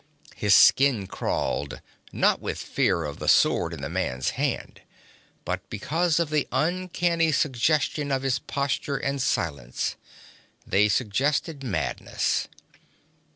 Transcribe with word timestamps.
His 0.35 0.55
skin 0.55 1.05
crawled, 1.05 1.79
not 2.11 2.41
with 2.41 2.57
fear 2.57 3.03
of 3.05 3.19
the 3.19 3.27
sword 3.27 3.71
in 3.71 3.83
the 3.83 3.87
man's 3.87 4.31
hand, 4.31 4.81
but 5.45 5.69
because 5.69 6.19
of 6.19 6.31
the 6.31 6.47
uncanny 6.51 7.31
suggestion 7.31 8.11
of 8.11 8.23
his 8.23 8.39
posture 8.39 8.97
and 8.97 9.21
silence. 9.21 9.97
They 10.65 10.87
suggested 10.89 11.61
madness. 11.63 12.47